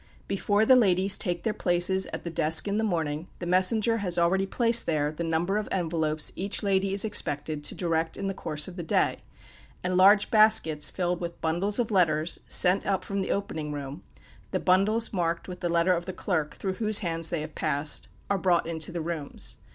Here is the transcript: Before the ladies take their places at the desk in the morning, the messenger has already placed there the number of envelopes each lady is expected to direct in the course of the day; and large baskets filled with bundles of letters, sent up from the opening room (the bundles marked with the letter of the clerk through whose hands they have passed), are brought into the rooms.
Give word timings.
Before 0.27 0.65
the 0.65 0.75
ladies 0.75 1.15
take 1.15 1.43
their 1.43 1.53
places 1.53 2.07
at 2.07 2.23
the 2.23 2.31
desk 2.31 2.67
in 2.67 2.79
the 2.79 2.83
morning, 2.83 3.27
the 3.37 3.45
messenger 3.45 3.97
has 3.97 4.17
already 4.17 4.47
placed 4.47 4.87
there 4.87 5.11
the 5.11 5.23
number 5.23 5.57
of 5.57 5.69
envelopes 5.71 6.33
each 6.35 6.63
lady 6.63 6.91
is 6.91 7.05
expected 7.05 7.63
to 7.63 7.75
direct 7.75 8.17
in 8.17 8.25
the 8.25 8.33
course 8.33 8.67
of 8.67 8.77
the 8.77 8.81
day; 8.83 9.19
and 9.83 9.95
large 9.97 10.31
baskets 10.31 10.89
filled 10.89 11.21
with 11.21 11.39
bundles 11.39 11.77
of 11.77 11.91
letters, 11.91 12.39
sent 12.47 12.83
up 12.87 13.03
from 13.03 13.21
the 13.21 13.29
opening 13.29 13.71
room 13.71 14.01
(the 14.49 14.59
bundles 14.59 15.13
marked 15.13 15.47
with 15.47 15.59
the 15.59 15.69
letter 15.69 15.93
of 15.93 16.05
the 16.07 16.13
clerk 16.13 16.55
through 16.55 16.73
whose 16.81 16.97
hands 17.05 17.29
they 17.29 17.41
have 17.41 17.53
passed), 17.53 18.07
are 18.27 18.39
brought 18.39 18.65
into 18.65 18.91
the 18.91 19.01
rooms. 19.01 19.57